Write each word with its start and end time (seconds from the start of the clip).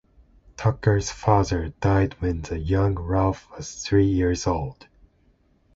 Tucker's 0.57 1.11
father 1.11 1.73
died 1.79 2.15
when 2.19 2.41
the 2.41 2.57
young 2.57 2.95
Ralph 2.97 3.47
was 3.55 3.83
three 3.85 4.07
years 4.07 4.47
old. 4.47 4.87